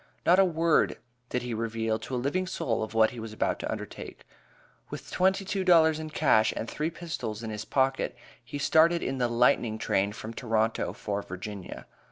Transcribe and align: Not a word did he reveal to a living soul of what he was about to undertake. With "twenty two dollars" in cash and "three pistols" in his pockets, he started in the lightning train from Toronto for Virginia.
Not 0.25 0.39
a 0.39 0.45
word 0.45 0.97
did 1.29 1.43
he 1.43 1.53
reveal 1.53 1.99
to 1.99 2.15
a 2.15 2.15
living 2.17 2.47
soul 2.47 2.81
of 2.81 2.95
what 2.95 3.11
he 3.11 3.19
was 3.19 3.33
about 3.33 3.59
to 3.59 3.71
undertake. 3.71 4.25
With 4.89 5.11
"twenty 5.11 5.45
two 5.45 5.63
dollars" 5.63 5.99
in 5.99 6.09
cash 6.09 6.51
and 6.57 6.67
"three 6.67 6.89
pistols" 6.89 7.43
in 7.43 7.51
his 7.51 7.65
pockets, 7.65 8.17
he 8.43 8.57
started 8.57 9.03
in 9.03 9.19
the 9.19 9.27
lightning 9.27 9.77
train 9.77 10.11
from 10.11 10.33
Toronto 10.33 10.93
for 10.93 11.21
Virginia. 11.21 11.85